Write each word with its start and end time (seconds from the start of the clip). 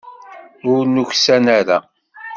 Ur 0.71 0.81
nuksan 0.95 1.45
ara. 1.59 1.77